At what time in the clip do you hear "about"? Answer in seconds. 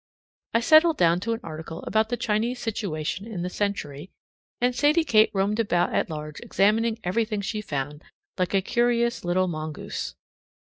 1.83-2.09, 5.59-5.93